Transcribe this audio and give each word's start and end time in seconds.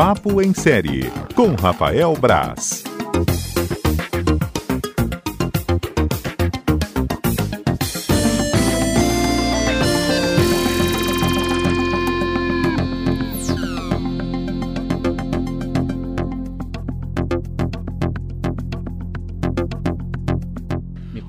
Papo 0.00 0.40
em 0.40 0.54
Série, 0.54 1.10
com 1.34 1.54
Rafael 1.54 2.14
Braz. 2.14 2.82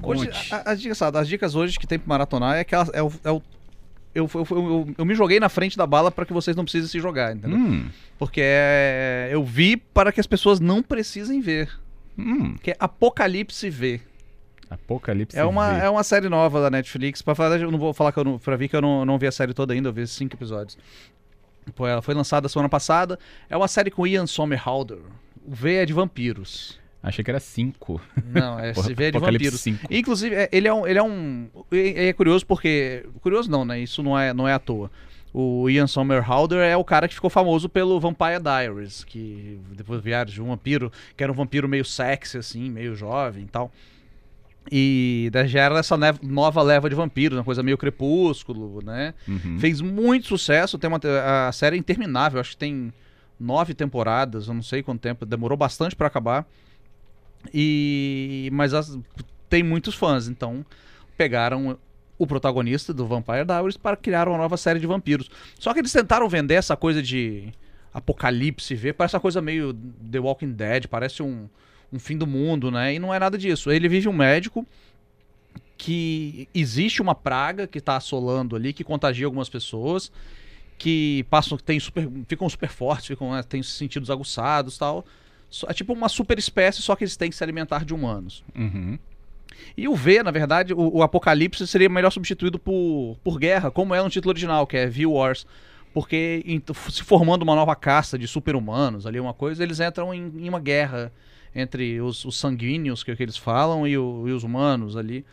Hoje, 0.03 0.29
a- 0.51 0.71
as, 0.71 0.81
dicas, 0.81 1.01
as 1.01 1.27
dicas 1.27 1.55
hoje 1.55 1.77
que 1.79 1.87
tem 1.87 1.97
pra 1.99 2.07
maratonar 2.07 2.57
é 2.57 2.63
que 2.63 2.75
é 2.75 2.79
o. 3.01 3.11
é 3.23 3.31
o- 3.31 3.41
eu, 4.13 4.29
eu, 4.33 4.47
eu, 4.51 4.89
eu 4.97 5.05
me 5.05 5.15
joguei 5.15 5.39
na 5.39 5.49
frente 5.49 5.77
da 5.77 5.85
bala 5.87 6.11
para 6.11 6.25
que 6.25 6.33
vocês 6.33 6.55
não 6.55 6.63
precisem 6.63 6.89
se 6.89 6.99
jogar, 6.99 7.35
entendeu? 7.35 7.57
Hum, 7.57 7.89
Porque 8.19 8.41
é, 8.43 9.29
eu 9.31 9.43
vi 9.43 9.77
para 9.77 10.11
que 10.11 10.19
as 10.19 10.27
pessoas 10.27 10.59
não 10.59 10.81
precisem 10.83 11.41
ver. 11.41 11.69
hum. 12.17 12.55
Que 12.61 12.71
é 12.71 12.75
Apocalipse 12.79 13.69
V. 13.69 14.01
Apocalipse 14.69 15.37
É 15.37 15.43
uma, 15.43 15.73
V. 15.73 15.85
é 15.85 15.89
uma 15.89 16.03
série 16.03 16.29
nova 16.29 16.61
da 16.61 16.69
Netflix. 16.69 17.21
Pra 17.21 17.35
falar, 17.35 17.59
eu 17.59 17.71
não 17.71 17.77
vou 17.79 17.93
falar 17.93 18.11
que 18.11 18.19
eu 18.19 18.23
não, 18.23 18.39
pra 18.39 18.55
vir 18.55 18.69
que 18.69 18.75
eu 18.75 18.81
não, 18.81 19.03
não 19.05 19.17
vi 19.17 19.27
a 19.27 19.31
série 19.31 19.53
toda 19.53 19.73
ainda, 19.73 19.89
eu 19.89 19.93
vi 19.93 20.07
cinco 20.07 20.35
episódios. 20.35 20.77
Pô, 21.75 21.85
ela 21.87 22.01
foi 22.01 22.13
lançada 22.15 22.49
semana 22.49 22.69
passada. 22.69 23.19
É 23.49 23.55
uma 23.55 23.67
série 23.67 23.91
com 23.91 24.07
Ian 24.07 24.25
Somerhalder. 24.25 24.97
O 25.45 25.53
V 25.53 25.75
é 25.75 25.85
de 25.85 25.93
vampiros. 25.93 26.79
Achei 27.03 27.23
que 27.23 27.31
era 27.31 27.39
5. 27.39 27.99
Não, 28.25 28.59
é 28.59 28.69
é 28.71 28.73
de 28.73 29.17
Apocalipse 29.17 29.19
vampiros. 29.19 29.61
5. 29.61 29.87
Inclusive, 29.89 30.35
é- 30.35 30.49
ele 30.51 30.67
é 30.67 30.73
um. 30.73 30.85
Ele 30.85 30.99
é, 30.99 31.03
um 31.03 31.47
é, 31.71 32.13
curioso 32.13 32.45
porque. 32.45 33.05
Curioso 33.21 33.49
não, 33.49 33.65
né? 33.65 33.79
Isso 33.79 34.03
não 34.03 34.17
é, 34.17 34.33
não 34.33 34.47
é 34.47 34.53
à 34.53 34.59
toa. 34.59 34.91
O 35.33 35.69
Ian 35.69 35.87
Somerhalder 35.87 36.59
é 36.59 36.75
o 36.75 36.83
cara 36.83 37.07
que 37.07 37.13
ficou 37.13 37.29
famoso 37.29 37.69
pelo 37.69 37.99
Vampire 37.99 38.41
Diaries, 38.41 39.05
que 39.05 39.59
depois 39.71 40.01
vieram 40.01 40.29
de 40.29 40.41
um 40.41 40.47
vampiro, 40.47 40.91
que 41.15 41.23
era 41.23 41.31
um 41.31 41.35
vampiro 41.35 41.69
meio 41.69 41.85
sexy, 41.85 42.37
assim, 42.37 42.69
meio 42.69 42.95
jovem 42.95 43.43
e 43.43 43.47
tal. 43.47 43.71
E 44.69 45.31
já 45.47 45.61
era 45.61 45.79
essa 45.79 45.97
nova 46.21 46.61
leva 46.61 46.89
de 46.89 46.95
vampiros, 46.95 47.37
uma 47.37 47.45
coisa 47.45 47.63
meio 47.63 47.77
crepúsculo, 47.77 48.81
né? 48.83 49.13
Uhum. 49.27 49.57
Fez 49.57 49.79
muito 49.79 50.27
sucesso, 50.27 50.77
tem 50.77 50.89
uma, 50.89 50.99
a 51.47 51.51
série 51.51 51.77
é 51.77 51.79
interminável, 51.79 52.39
acho 52.39 52.51
que 52.51 52.57
tem 52.57 52.93
nove 53.39 53.73
temporadas, 53.73 54.47
eu 54.47 54.53
não 54.53 54.61
sei 54.61 54.83
quanto 54.83 54.99
tempo, 54.99 55.25
demorou 55.25 55.57
bastante 55.57 55.95
pra 55.95 56.07
acabar. 56.07 56.45
E 57.53 58.49
mas 58.51 58.73
as- 58.73 58.97
tem 59.49 59.63
muitos 59.63 59.95
fãs, 59.95 60.27
então 60.27 60.65
pegaram 61.17 61.77
o 62.17 62.27
protagonista 62.27 62.93
do 62.93 63.05
Vampire 63.07 63.45
Diaries 63.45 63.77
para 63.77 63.97
criar 63.97 64.27
uma 64.27 64.37
nova 64.37 64.55
série 64.57 64.79
de 64.79 64.87
vampiros. 64.87 65.29
Só 65.59 65.73
que 65.73 65.79
eles 65.79 65.91
tentaram 65.91 66.29
vender 66.29 66.53
essa 66.55 66.77
coisa 66.77 67.01
de 67.01 67.51
apocalipse, 67.93 68.75
ver, 68.75 68.93
parece 68.93 69.15
uma 69.15 69.21
coisa 69.21 69.41
meio 69.41 69.73
The 69.73 70.19
Walking 70.19 70.51
Dead, 70.51 70.87
parece 70.87 71.21
um, 71.23 71.49
um 71.91 71.99
fim 71.99 72.17
do 72.17 72.27
mundo, 72.27 72.69
né? 72.71 72.93
E 72.93 72.99
não 72.99 73.13
é 73.13 73.19
nada 73.19 73.37
disso. 73.37 73.71
Ele 73.71 73.89
vive 73.89 74.07
um 74.07 74.13
médico 74.13 74.65
que 75.77 76.47
existe 76.53 77.01
uma 77.01 77.15
praga 77.15 77.65
que 77.65 77.79
está 77.79 77.95
assolando 77.95 78.55
ali, 78.55 78.71
que 78.71 78.83
contagia 78.83 79.25
algumas 79.25 79.49
pessoas, 79.49 80.11
que 80.77 81.25
passam, 81.29 81.57
tem 81.57 81.79
super, 81.79 82.07
ficam 82.27 82.47
super 82.47 82.69
fortes, 82.69 83.07
ficam, 83.07 83.31
né, 83.31 83.43
têm 83.43 83.63
sentidos 83.63 84.09
aguçados 84.11 84.77
tal. 84.77 85.05
É 85.67 85.73
tipo 85.73 85.91
uma 85.93 86.07
super 86.09 86.37
espécie, 86.39 86.81
só 86.81 86.95
que 86.95 87.03
eles 87.03 87.17
têm 87.17 87.29
que 87.29 87.35
se 87.35 87.43
alimentar 87.43 87.83
de 87.85 87.93
humanos. 87.93 88.43
Uhum. 88.55 88.97
E 89.75 89.87
o 89.87 89.95
V, 89.95 90.23
na 90.23 90.31
verdade, 90.31 90.73
o, 90.73 90.97
o 90.97 91.03
Apocalipse 91.03 91.67
seria 91.67 91.89
melhor 91.89 92.09
substituído 92.11 92.57
por, 92.57 93.17
por 93.23 93.37
guerra, 93.37 93.69
como 93.69 93.93
é 93.93 94.01
no 94.01 94.09
título 94.09 94.31
original, 94.31 94.65
que 94.65 94.77
é 94.77 94.87
V-Wars. 94.87 95.45
Porque 95.93 96.41
em- 96.45 96.61
se 96.89 97.03
formando 97.03 97.41
uma 97.43 97.53
nova 97.55 97.75
caça 97.75 98.17
de 98.17 98.25
super-humanos 98.27 99.05
ali, 99.05 99.19
uma 99.19 99.33
coisa, 99.33 99.61
eles 99.61 99.79
entram 99.81 100.13
em, 100.13 100.31
em 100.37 100.47
uma 100.49 100.59
guerra 100.59 101.11
entre 101.53 101.99
os, 101.99 102.23
os 102.23 102.37
sanguíneos, 102.37 103.03
que 103.03 103.11
é 103.11 103.13
o 103.13 103.17
que 103.17 103.23
eles 103.23 103.35
falam, 103.35 103.85
e, 103.85 103.97
o- 103.97 104.25
e 104.27 104.31
os 104.31 104.43
humanos 104.45 104.95
ali. 104.95 105.25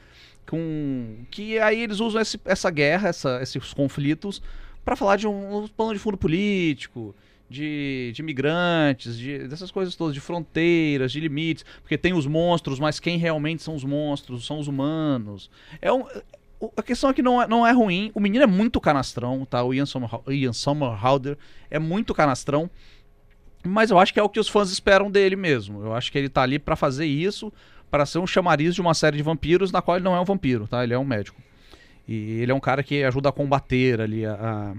Com, 0.46 1.18
que 1.30 1.58
aí 1.61 1.80
eles 1.83 2.00
usam 2.00 2.20
esse- 2.20 2.40
essa 2.45 2.70
guerra, 2.70 3.08
essa- 3.11 3.39
esses 3.40 3.73
conflitos, 3.73 4.42
para 4.85 4.96
falar 4.96 5.17
de 5.17 5.29
um, 5.29 5.58
um 5.64 5.68
plano 5.68 5.92
de 5.92 5.98
fundo 6.00 6.17
político, 6.17 7.14
de, 7.48 8.13
de 8.14 8.23
imigrantes, 8.23 9.17
de, 9.17 9.47
dessas 9.48 9.70
coisas 9.70 9.95
todas, 9.97 10.14
de 10.14 10.20
fronteiras, 10.20 11.13
de 11.13 11.20
limites, 11.20 11.64
porque 11.83 11.97
tem 11.97 12.13
os 12.13 12.27
monstros, 12.27 12.79
mas 12.79 13.01
quem 13.01 13.17
realmente 13.19 13.63
são 13.63 13.75
os 13.75 13.85
monstros? 13.85 14.47
São 14.47 14.59
os 14.59 14.69
humanos. 14.69 15.51
É 15.81 15.92
um, 15.92 16.05
a 16.77 16.83
questão 16.83 17.11
é 17.11 17.14
que 17.14 17.23
não 17.23 17.41
é, 17.41 17.47
não 17.47 17.67
é 17.67 17.73
ruim. 17.73 18.11
O 18.14 18.20
menino 18.20 18.42
é 18.45 18.47
muito 18.47 18.81
canastrão, 18.81 19.45
tá? 19.45 19.63
O 19.63 19.73
Ian, 19.73 19.86
Somerhal- 19.86 20.25
Ian 20.29 20.53
Somerhalder 20.53 21.39
é 21.70 21.79
muito 21.79 22.13
canastrão. 22.14 22.69
Mas 23.65 23.91
eu 23.91 23.98
acho 23.98 24.13
que 24.13 24.20
é 24.20 24.23
o 24.23 24.29
que 24.29 24.39
os 24.39 24.48
fãs 24.48 24.70
esperam 24.70 25.11
dele 25.11 25.36
mesmo. 25.36 25.83
Eu 25.83 25.95
acho 25.95 26.13
que 26.13 26.19
ele 26.19 26.29
tá 26.29 26.42
ali 26.42 26.59
pra 26.59 26.77
fazer 26.77 27.07
isso, 27.07 27.53
pra 27.91 28.07
ser 28.07 28.19
um 28.19 28.27
chamariz 28.27 28.75
de 28.75 28.80
uma 28.80 28.95
série 28.95 29.17
de 29.17 29.23
vampiros, 29.23 29.73
na 29.73 29.83
qual 29.83 29.97
ele 29.97 30.05
não 30.05 30.15
é 30.15 30.20
um 30.20 30.25
vampiro, 30.25 30.67
tá? 30.69 30.83
Ele 30.85 30.95
é 30.95 30.98
um 30.98 31.05
médico. 31.05 31.41
E 32.07 32.41
ele 32.41 32.53
é 32.53 32.55
um 32.55 32.61
cara 32.61 32.83
que 32.83 33.03
ajuda 33.05 33.29
a 33.29 33.33
combater 33.33 34.01
ali 34.01 34.25
a, 34.25 34.33
a, 34.35 34.75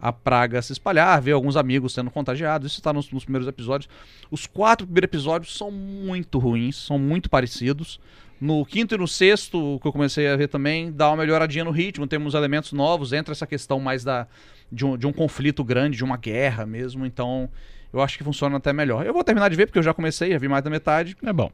a 0.00 0.12
praga 0.12 0.62
se 0.62 0.72
espalhar, 0.72 1.20
ver 1.20 1.32
alguns 1.32 1.56
amigos 1.56 1.92
sendo 1.92 2.10
contagiados. 2.10 2.72
Isso 2.72 2.82
tá 2.82 2.92
nos, 2.92 3.10
nos 3.10 3.24
primeiros 3.24 3.46
episódios. 3.46 3.88
Os 4.30 4.46
quatro 4.46 4.86
primeiros 4.86 5.08
episódios 5.08 5.56
são 5.56 5.70
muito 5.70 6.38
ruins, 6.38 6.76
são 6.76 6.98
muito 6.98 7.28
parecidos. 7.28 8.00
No 8.40 8.64
quinto 8.64 8.94
e 8.94 8.98
no 8.98 9.06
sexto, 9.06 9.78
que 9.82 9.86
eu 9.86 9.92
comecei 9.92 10.26
a 10.26 10.34
ver 10.34 10.48
também, 10.48 10.90
dá 10.90 11.10
uma 11.10 11.18
melhoradinha 11.18 11.62
no 11.62 11.70
ritmo, 11.70 12.06
temos 12.06 12.32
elementos 12.32 12.72
novos, 12.72 13.12
entra 13.12 13.32
essa 13.32 13.46
questão 13.46 13.78
mais 13.78 14.02
da, 14.02 14.26
de, 14.72 14.86
um, 14.86 14.96
de 14.96 15.06
um 15.06 15.12
conflito 15.12 15.62
grande, 15.62 15.98
de 15.98 16.04
uma 16.04 16.16
guerra 16.16 16.64
mesmo, 16.64 17.04
então 17.04 17.50
eu 17.92 18.00
acho 18.00 18.16
que 18.16 18.24
funciona 18.24 18.56
até 18.56 18.72
melhor. 18.72 19.04
Eu 19.04 19.12
vou 19.12 19.22
terminar 19.22 19.50
de 19.50 19.56
ver, 19.56 19.66
porque 19.66 19.78
eu 19.78 19.82
já 19.82 19.92
comecei, 19.92 20.32
já 20.32 20.38
vi 20.38 20.48
mais 20.48 20.64
da 20.64 20.70
metade. 20.70 21.14
É 21.22 21.32
bom. 21.34 21.50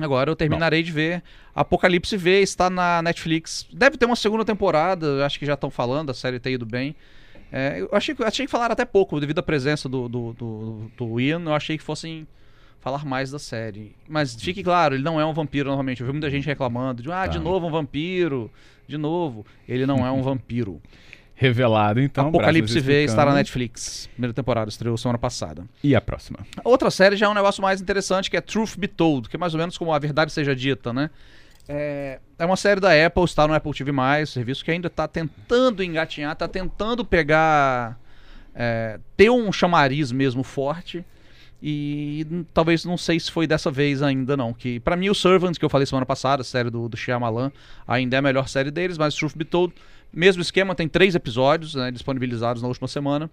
Agora 0.00 0.30
eu 0.30 0.36
terminarei 0.36 0.84
de 0.84 0.92
ver. 0.92 1.22
Apocalipse 1.52 2.16
V 2.16 2.42
está 2.42 2.70
na 2.70 3.02
Netflix. 3.02 3.66
Deve 3.72 3.96
ter 3.96 4.06
uma 4.06 4.14
segunda 4.14 4.44
temporada, 4.44 5.26
acho 5.26 5.38
que 5.38 5.44
já 5.44 5.54
estão 5.54 5.70
falando, 5.70 6.10
a 6.10 6.14
série 6.14 6.38
tem 6.38 6.54
ido 6.54 6.64
bem. 6.64 6.94
É, 7.52 7.80
eu 7.80 7.88
achei, 7.92 8.14
que- 8.14 8.22
achei 8.22 8.46
que 8.46 8.50
falaram 8.52 8.72
até 8.72 8.84
pouco, 8.84 9.18
devido 9.20 9.38
à 9.38 9.42
presença 9.42 9.88
do, 9.88 10.08
do, 10.08 10.32
do, 10.34 10.90
do 10.96 11.20
Ian, 11.20 11.42
eu 11.44 11.54
achei 11.54 11.76
que 11.76 11.82
fossem 11.82 12.26
falar 12.80 13.04
mais 13.04 13.30
da 13.30 13.38
série. 13.38 13.94
Mas 14.08 14.34
fique 14.34 14.62
claro, 14.62 14.94
ele 14.94 15.02
não 15.02 15.20
é 15.20 15.24
um 15.26 15.32
vampiro 15.32 15.68
normalmente. 15.68 16.00
Eu 16.00 16.06
vi 16.06 16.12
muita 16.12 16.30
gente 16.30 16.46
reclamando 16.46 17.02
de, 17.02 17.10
ah, 17.12 17.26
de 17.26 17.38
Tá. 17.38 17.44
novo 17.44 17.66
um 17.66 17.70
vampiro, 17.70 18.50
de 18.86 18.96
novo. 18.96 19.44
Ele 19.68 19.84
não 19.84 20.06
é 20.06 20.10
um 20.12 20.22
vampiro. 20.22 20.80
Revelado, 21.34 22.00
então. 22.00 22.28
Apocalipse 22.28 22.78
V 22.80 23.04
está 23.04 23.24
na. 23.24 23.32
Netflix. 23.32 24.08
Primeira 24.12 24.34
temporada, 24.34 24.68
estreou 24.68 24.94
semana 24.98 25.16
passada. 25.18 25.64
E 25.82 25.94
a 25.94 26.00
próxima? 26.00 26.40
Outra 26.62 26.90
série 26.90 27.16
já 27.16 27.24
é 27.24 27.28
um 27.30 27.34
negócio 27.34 27.62
mais 27.62 27.80
interessante, 27.80 28.30
que 28.30 28.36
é 28.36 28.42
Truth 28.42 28.76
Be 28.76 28.86
Told, 28.86 29.26
que 29.28 29.36
é 29.36 29.38
mais 29.38 29.54
ou 29.54 29.58
menos 29.58 29.78
como 29.78 29.90
a 29.92 29.98
verdade 29.98 30.30
seja 30.32 30.54
dita, 30.54 30.92
né? 30.92 31.08
É, 31.72 32.18
é 32.36 32.44
uma 32.44 32.56
série 32.56 32.80
da 32.80 32.90
Apple, 33.06 33.22
está 33.22 33.46
no 33.46 33.54
Apple 33.54 33.72
TV+, 33.72 33.92
serviço 34.26 34.64
que 34.64 34.72
ainda 34.72 34.88
está 34.88 35.06
tentando 35.06 35.84
engatinhar, 35.84 36.32
está 36.32 36.48
tentando 36.48 37.04
pegar... 37.04 37.96
é, 38.52 38.98
ter 39.16 39.30
um 39.30 39.52
chamariz 39.52 40.10
mesmo 40.10 40.42
forte, 40.42 41.04
e 41.62 42.26
talvez 42.52 42.84
não 42.84 42.96
sei 42.96 43.20
se 43.20 43.30
foi 43.30 43.46
dessa 43.46 43.70
vez 43.70 44.02
ainda 44.02 44.36
não, 44.36 44.52
que 44.52 44.80
pra 44.80 44.96
mim 44.96 45.10
o 45.10 45.14
Servant, 45.14 45.56
que 45.56 45.64
eu 45.64 45.68
falei 45.68 45.86
semana 45.86 46.04
passada, 46.04 46.40
a 46.42 46.44
série 46.44 46.70
do, 46.70 46.88
do 46.88 46.96
Shyamalan, 46.96 47.52
ainda 47.86 48.16
é 48.16 48.18
a 48.18 48.22
melhor 48.22 48.48
série 48.48 48.72
deles, 48.72 48.98
mas 48.98 49.14
Truth 49.14 49.36
Be 49.36 49.44
Told, 49.44 49.72
mesmo 50.12 50.42
esquema, 50.42 50.74
tem 50.74 50.88
três 50.88 51.14
episódios 51.14 51.76
né, 51.76 51.92
disponibilizados 51.92 52.62
na 52.62 52.66
última 52.66 52.88
semana, 52.88 53.30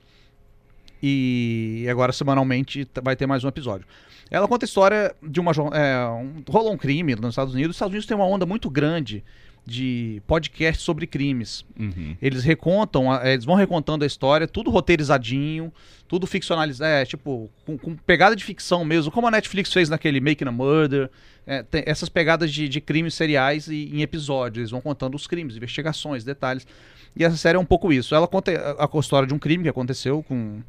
e 1.02 1.86
agora 1.90 2.12
semanalmente 2.12 2.88
vai 3.04 3.16
ter 3.16 3.26
mais 3.26 3.44
um 3.44 3.48
episódio. 3.48 3.86
Ela 4.30 4.48
conta 4.48 4.66
a 4.66 4.68
história 4.68 5.16
de 5.24 5.40
uma. 5.40 5.52
É, 5.74 6.06
um, 6.10 6.44
rolou 6.50 6.74
um 6.74 6.78
crime 6.78 7.16
nos 7.16 7.30
Estados 7.30 7.54
Unidos. 7.54 7.72
Os 7.72 7.76
Estados 7.78 7.92
Unidos 7.92 8.06
tem 8.06 8.16
uma 8.16 8.26
onda 8.26 8.46
muito 8.46 8.70
grande 8.70 9.24
de 9.66 10.22
podcast 10.26 10.82
sobre 10.82 11.06
crimes. 11.06 11.66
Uhum. 11.78 12.16
Eles 12.22 12.44
recontam, 12.44 13.14
eles 13.26 13.44
vão 13.44 13.56
recontando 13.56 14.06
a 14.06 14.08
história, 14.08 14.48
tudo 14.48 14.72
roteirizadinho, 14.72 15.74
tudo 16.08 16.26
ficcionalizado, 16.26 16.90
é, 16.90 17.06
tipo, 17.06 17.50
com, 17.66 17.78
com 17.78 17.96
pegada 17.96 18.34
de 18.34 18.46
ficção 18.46 18.86
mesmo, 18.86 19.12
como 19.12 19.28
a 19.28 19.32
Netflix 19.32 19.74
fez 19.74 19.90
naquele 19.90 20.22
Making 20.22 20.46
a 20.46 20.52
Murder. 20.52 21.10
é, 21.46 21.64
tem 21.64 21.84
essas 21.86 22.08
pegadas 22.08 22.52
de, 22.52 22.70
de 22.70 22.80
crimes 22.80 23.14
seriais 23.14 23.68
e, 23.68 23.90
em 23.94 24.02
episódios. 24.02 24.60
Eles 24.60 24.72
vão 24.72 24.80
contando 24.80 25.16
os 25.16 25.28
crimes, 25.28 25.58
investigações, 25.58 26.24
detalhes. 26.24 26.66
E 27.14 27.26
essa 27.26 27.36
série 27.36 27.58
é 27.58 27.60
um 27.60 27.66
pouco 27.66 27.92
isso. 27.92 28.16
Ela 28.16 28.28
conta 28.28 28.52
a, 28.52 28.86
a 28.86 29.00
história 29.00 29.28
de 29.28 29.34
um 29.34 29.40
crime 29.40 29.64
que 29.64 29.70
aconteceu 29.70 30.24
com. 30.24 30.62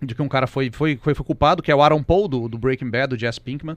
De 0.00 0.14
que 0.14 0.22
um 0.22 0.28
cara 0.28 0.46
foi, 0.46 0.70
foi, 0.70 0.96
foi, 0.96 1.14
foi 1.14 1.24
culpado, 1.24 1.62
que 1.62 1.70
é 1.70 1.74
o 1.74 1.82
Aaron 1.82 2.02
Paul, 2.02 2.28
do, 2.28 2.48
do 2.48 2.58
Breaking 2.58 2.90
Bad, 2.90 3.08
do 3.08 3.18
Jess 3.18 3.38
Pinkman. 3.38 3.76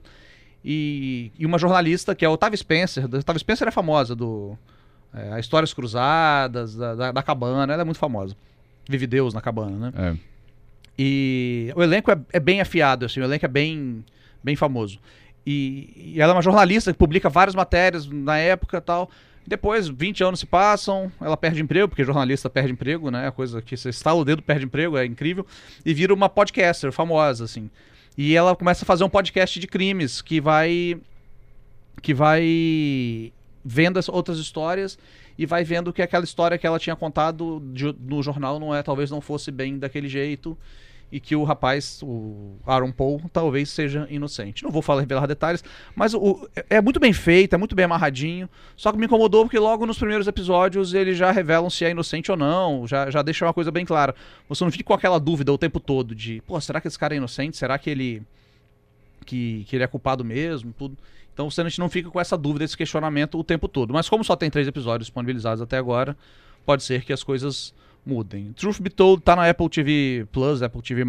E, 0.64 1.32
e 1.38 1.46
uma 1.46 1.58
jornalista, 1.58 2.14
que 2.14 2.24
é 2.24 2.28
a 2.28 2.30
Otávia 2.30 2.56
Spencer. 2.56 3.04
A 3.04 3.18
Otávia 3.18 3.38
Spencer 3.38 3.68
é 3.68 3.70
famosa 3.70 4.14
do. 4.14 4.56
É, 5.12 5.40
Histórias 5.40 5.72
Cruzadas, 5.72 6.74
da, 6.74 6.94
da, 6.94 7.12
da 7.12 7.22
Cabana, 7.22 7.72
ela 7.72 7.82
é 7.82 7.84
muito 7.84 7.98
famosa. 7.98 8.36
Vive 8.88 9.06
Deus 9.06 9.34
na 9.34 9.40
Cabana, 9.40 9.90
né? 9.90 9.92
É. 9.96 10.30
E 10.98 11.72
o 11.74 11.82
elenco 11.82 12.10
é, 12.10 12.18
é 12.32 12.38
bem 12.38 12.60
afiado, 12.60 13.06
assim, 13.06 13.20
o 13.20 13.24
elenco 13.24 13.44
é 13.44 13.48
bem, 13.48 14.04
bem 14.44 14.54
famoso. 14.54 14.98
E, 15.46 16.12
e 16.14 16.20
ela 16.20 16.32
é 16.32 16.36
uma 16.36 16.42
jornalista 16.42 16.92
que 16.92 16.98
publica 16.98 17.28
várias 17.28 17.54
matérias 17.54 18.06
na 18.06 18.36
época 18.36 18.76
e 18.76 18.80
tal. 18.80 19.10
Depois, 19.46 19.88
20 19.88 20.22
anos 20.22 20.40
se 20.40 20.46
passam, 20.46 21.10
ela 21.20 21.36
perde 21.36 21.60
emprego, 21.60 21.88
porque 21.88 22.04
jornalista 22.04 22.48
perde 22.48 22.72
emprego, 22.72 23.10
né? 23.10 23.26
A 23.26 23.32
coisa 23.32 23.60
que 23.60 23.76
você 23.76 23.88
estala 23.88 24.20
o 24.20 24.24
dedo, 24.24 24.42
perde 24.42 24.64
emprego, 24.64 24.96
é 24.96 25.04
incrível. 25.04 25.44
E 25.84 25.92
vira 25.92 26.14
uma 26.14 26.28
podcaster 26.28 26.92
famosa, 26.92 27.44
assim. 27.44 27.68
E 28.16 28.36
ela 28.36 28.54
começa 28.54 28.84
a 28.84 28.86
fazer 28.86 29.02
um 29.04 29.08
podcast 29.08 29.58
de 29.58 29.66
crimes 29.66 30.20
que 30.22 30.40
vai. 30.40 30.98
que 32.02 32.14
vai 32.14 33.32
vendo 33.64 33.98
as 33.98 34.08
outras 34.08 34.38
histórias 34.38 34.98
e 35.36 35.44
vai 35.44 35.64
vendo 35.64 35.92
que 35.92 36.00
aquela 36.00 36.24
história 36.24 36.56
que 36.56 36.66
ela 36.66 36.78
tinha 36.78 36.96
contado 36.96 37.60
de- 37.74 37.94
no 38.00 38.22
jornal 38.22 38.58
não 38.58 38.74
é, 38.74 38.82
talvez 38.82 39.10
não 39.10 39.20
fosse 39.20 39.50
bem 39.50 39.78
daquele 39.78 40.08
jeito 40.08 40.56
e 41.12 41.18
que 41.18 41.34
o 41.34 41.42
rapaz, 41.42 42.00
o 42.02 42.56
Aaron 42.64 42.92
Paul, 42.92 43.20
talvez 43.32 43.68
seja 43.70 44.06
inocente. 44.10 44.62
Não 44.62 44.70
vou 44.70 44.80
falar 44.82 45.00
revelar 45.00 45.26
detalhes, 45.26 45.64
mas 45.94 46.14
o, 46.14 46.48
é- 46.54 46.76
é 46.76 46.80
muito 46.80 47.00
bem 47.00 47.12
feito, 47.12 47.54
é 47.54 47.58
muito 47.58 47.74
bem 47.74 47.84
amarradinho. 47.84 48.48
Só 48.76 48.92
que 48.92 48.98
me 48.98 49.06
incomodou 49.06 49.44
porque 49.44 49.58
logo 49.58 49.86
nos 49.86 49.98
primeiros 49.98 50.26
episódios 50.28 50.94
eles 50.94 51.16
já 51.16 51.30
revelam 51.32 51.68
se 51.68 51.84
é 51.84 51.90
inocente 51.90 52.30
ou 52.30 52.36
não, 52.36 52.86
já, 52.86 53.10
já 53.10 53.22
deixam 53.22 53.48
uma 53.48 53.54
coisa 53.54 53.70
bem 53.70 53.84
clara. 53.84 54.14
Você 54.48 54.62
não 54.62 54.70
fica 54.70 54.84
com 54.84 54.94
aquela 54.94 55.18
dúvida 55.18 55.52
o 55.52 55.58
tempo 55.58 55.80
todo 55.80 56.14
de, 56.14 56.40
pô, 56.46 56.60
será 56.60 56.80
que 56.80 56.86
esse 56.88 56.98
cara 56.98 57.14
é 57.14 57.16
inocente? 57.16 57.56
Será 57.56 57.78
que 57.78 57.90
ele 57.90 58.22
que, 59.26 59.64
que 59.68 59.76
ele 59.76 59.84
é 59.84 59.86
culpado 59.86 60.24
mesmo? 60.24 60.72
Tudo. 60.72 60.96
Então 61.32 61.48
gente 61.50 61.78
não 61.78 61.88
fica 61.88 62.10
com 62.10 62.20
essa 62.20 62.36
dúvida, 62.36 62.64
esse 62.64 62.76
questionamento 62.76 63.38
o 63.38 63.44
tempo 63.44 63.66
todo. 63.66 63.92
Mas 63.92 64.08
como 64.08 64.22
só 64.22 64.36
tem 64.36 64.50
três 64.50 64.68
episódios 64.68 65.06
disponibilizados 65.06 65.62
até 65.62 65.78
agora, 65.78 66.16
pode 66.66 66.82
ser 66.82 67.04
que 67.04 67.12
as 67.12 67.22
coisas 67.22 67.72
mudem. 68.14 68.52
Truth 68.52 68.80
Be 68.80 68.90
Told 68.90 69.22
tá 69.22 69.36
na 69.36 69.48
Apple 69.48 69.68
TV 69.68 70.26
Plus, 70.32 70.62
Apple 70.62 70.82
TV+, 70.82 71.04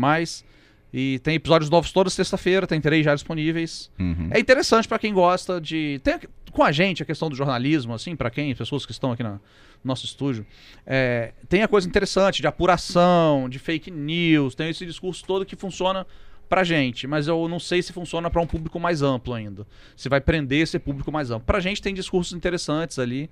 e 0.93 1.19
tem 1.19 1.35
episódios 1.35 1.69
novos 1.69 1.91
toda 1.91 2.09
sexta-feira, 2.09 2.67
tem 2.67 2.81
três 2.81 3.05
já 3.05 3.15
disponíveis. 3.15 3.89
Uhum. 3.97 4.27
É 4.31 4.39
interessante 4.39 4.87
pra 4.87 4.99
quem 4.99 5.13
gosta 5.13 5.59
de. 5.61 5.99
Tem 6.03 6.19
com 6.51 6.63
a 6.63 6.71
gente 6.71 7.01
a 7.01 7.05
questão 7.05 7.29
do 7.29 7.35
jornalismo, 7.35 7.93
assim, 7.93 8.13
pra 8.15 8.29
quem, 8.29 8.53
pessoas 8.53 8.85
que 8.85 8.91
estão 8.91 9.11
aqui 9.13 9.23
na- 9.23 9.33
no 9.35 9.39
nosso 9.85 10.05
estúdio. 10.05 10.45
É, 10.85 11.33
tem 11.47 11.63
a 11.63 11.67
coisa 11.67 11.87
interessante 11.87 12.41
de 12.41 12.47
apuração, 12.47 13.47
de 13.49 13.57
fake 13.57 13.89
news, 13.89 14.53
tem 14.53 14.69
esse 14.69 14.85
discurso 14.85 15.23
todo 15.25 15.45
que 15.45 15.55
funciona 15.55 16.05
pra 16.49 16.65
gente, 16.65 17.07
mas 17.07 17.27
eu 17.29 17.47
não 17.47 17.57
sei 17.59 17.81
se 17.81 17.93
funciona 17.93 18.29
pra 18.29 18.41
um 18.41 18.45
público 18.45 18.77
mais 18.81 19.01
amplo 19.01 19.33
ainda. 19.33 19.65
Se 19.95 20.09
vai 20.09 20.19
prender 20.19 20.61
esse 20.63 20.77
público 20.77 21.09
mais 21.09 21.31
amplo. 21.31 21.45
Pra 21.45 21.61
gente 21.61 21.81
tem 21.81 21.93
discursos 21.93 22.33
interessantes 22.33 22.99
ali. 22.99 23.29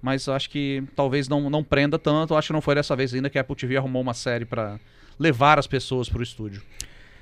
Mas 0.00 0.28
acho 0.28 0.48
que 0.50 0.82
talvez 0.94 1.28
não, 1.28 1.50
não 1.50 1.64
prenda 1.64 1.98
tanto. 1.98 2.34
Acho 2.36 2.48
que 2.48 2.52
não 2.52 2.60
foi 2.60 2.74
dessa 2.76 2.94
vez 2.94 3.12
ainda 3.12 3.28
que 3.28 3.36
a 3.38 3.40
Apple 3.40 3.56
TV 3.56 3.76
arrumou 3.76 4.00
uma 4.02 4.14
série 4.14 4.44
pra 4.44 4.78
levar 5.18 5.58
as 5.58 5.66
pessoas 5.66 6.08
pro 6.08 6.22
estúdio. 6.22 6.62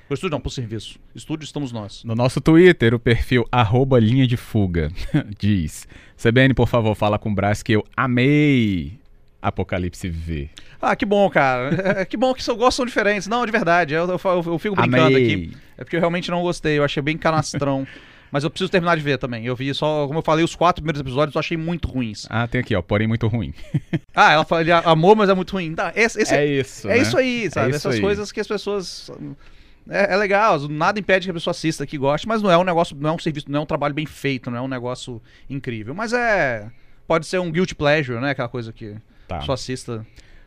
Pro 0.07 0.15
estúdio 0.15 0.33
não, 0.35 0.41
pro 0.41 0.51
serviço. 0.51 0.99
Estúdio 1.15 1.45
estamos 1.45 1.73
nós. 1.73 2.05
No 2.05 2.15
nosso 2.15 2.41
Twitter, 2.41 2.95
o 2.95 2.99
perfil 2.99 3.45
arroba 3.51 3.99
linha 3.99 4.27
de 4.27 4.37
fuga 4.37 4.91
diz: 5.39 5.89
CBN, 6.23 6.55
por 6.55 6.69
favor, 6.69 6.95
fala 6.95 7.19
com 7.19 7.31
o 7.31 7.35
Brás 7.35 7.63
que 7.63 7.73
eu 7.73 7.83
amei 7.97 8.99
Apocalipse 9.41 10.09
V. 10.09 10.49
Ah, 10.81 10.95
que 10.95 11.05
bom, 11.07 11.29
cara. 11.31 12.01
É, 12.01 12.05
que 12.05 12.17
bom 12.17 12.35
que 12.35 12.43
seus 12.45 12.57
gostos 12.57 12.77
são 12.77 12.87
diferentes. 12.87 13.27
Não, 13.27 13.45
de 13.47 13.51
verdade. 13.53 13.95
Eu, 13.95 14.03
eu, 14.07 14.21
eu- 14.23 14.45
eu 14.53 14.59
fico 14.59 14.77
brincando 14.77 15.07
Amei. 15.07 15.25
aqui. 15.35 15.57
É 15.79 15.83
porque 15.85 15.97
eu 15.97 16.01
realmente 16.01 16.31
não 16.31 16.43
gostei. 16.43 16.79
Eu 16.79 16.85
achei 16.85 17.03
bem 17.03 17.17
canastrão. 17.17 17.87
Mas 18.31 18.45
eu 18.45 18.51
preciso 18.51 18.71
terminar 18.71 18.97
de 18.97 19.03
ver 19.03 19.19
também. 19.19 19.45
Eu 19.47 19.55
vi 19.57 19.73
só, 19.75 20.07
como 20.07 20.19
eu 20.19 20.23
falei, 20.23 20.45
os 20.45 20.55
quatro 20.55 20.83
primeiros 20.83 21.01
episódios 21.01 21.35
eu 21.35 21.39
achei 21.39 21.57
muito 21.57 21.89
ruins. 21.89 22.27
Ah, 22.29 22.47
tem 22.47 22.61
aqui, 22.61 22.75
ó, 22.75 22.83
porém 22.83 23.07
muito 23.07 23.27
ruim. 23.29 23.53
Ah, 24.15 24.33
ela 24.33 24.45
fala, 24.47 24.63
ele 24.63 24.73
amou, 24.73 25.15
mas 25.15 25.29
é 25.29 25.35
muito 25.35 25.53
ruim. 25.53 25.75
Tá, 25.75 25.93
esse, 25.95 26.21
esse- 26.23 26.35
é 26.35 26.47
isso. 26.47 26.89
é 26.89 26.97
né? 26.97 26.99
isso 27.03 27.19
aí, 27.19 27.51
sabe? 27.51 27.69
isso 27.69 27.77
Essas 27.77 27.95
aí. 27.97 28.01
coisas 28.01 28.33
que 28.33 28.41
as 28.41 28.47
pessoas. 28.49 29.11
É, 29.89 30.15
é 30.15 30.17
legal, 30.17 30.59
nada 30.69 30.99
impede 30.99 31.27
que 31.27 31.31
a 31.31 31.35
pessoa 31.35 31.53
assista 31.53 31.87
que 31.87 31.97
goste, 31.99 32.27
mas 32.27 32.43
não 32.43 32.51
é 32.51 32.57
um 32.59 32.65
negócio, 32.65 32.97
não 32.99 33.11
é 33.11 33.13
um 33.13 33.19
serviço, 33.19 33.47
não 33.51 33.61
é 33.61 33.63
um 33.63 33.67
trabalho 33.67 33.95
bem 33.95 34.07
feito, 34.07 34.51
não 34.51 34.59
é 34.59 34.61
um 34.63 34.67
negócio 34.69 35.21
incrível. 35.51 35.95
Mas 35.95 36.13
é. 36.13 36.69
Pode 37.07 37.27
ser 37.27 37.39
um 37.41 37.53
guilty 37.53 37.75
pleasure, 37.75 38.19
né? 38.21 38.31
Aquela 38.31 38.49
coisa 38.49 38.73
que 38.73 38.95
Tá. 39.29 39.37
a 39.37 39.39
pessoa 39.41 39.55
assista. 39.55 40.05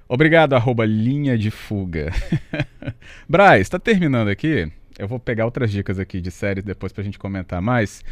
Obrigado, 0.07 0.53
arroba 0.53 0.83
linha 0.85 1.37
de 1.37 1.51
fuga. 1.51 2.11
Braz, 3.29 3.69
tá 3.69 3.77
terminando 3.79 4.29
aqui. 4.29 4.71
Eu 4.99 5.07
vou 5.07 5.17
pegar 5.19 5.45
outras 5.45 5.71
dicas 5.71 5.97
aqui 5.97 6.19
de 6.19 6.29
séries 6.29 6.63
depois 6.63 6.91
pra 6.91 7.01
gente 7.03 7.17
comentar 7.17 7.61
mais. 7.61 8.03